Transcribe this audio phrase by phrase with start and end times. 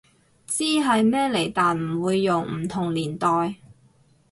[0.47, 3.57] 知係咩嚟但唔會用，唔同年代